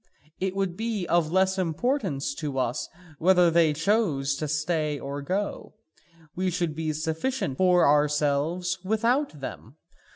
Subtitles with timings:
[0.39, 5.75] It would be of less importance to us whether they chose to stay or go,
[6.35, 9.75] we should be sufficient for ourselves without them.